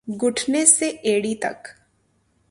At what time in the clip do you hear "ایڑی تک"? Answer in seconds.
1.03-1.67